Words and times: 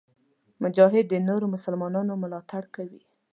مجاهد 0.63 1.05
د 1.09 1.15
نورو 1.27 1.45
مسلمانانو 1.55 2.13
ملاتړ 2.23 2.63
کوي. 2.75 3.01